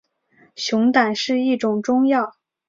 [0.55, 2.33] 熊胆是一种中药。